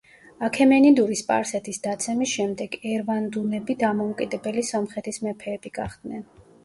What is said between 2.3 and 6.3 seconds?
შემდეგ, ერვანდუნები დამოუკიდებელი სომხეთის მეფეები გახდნენ.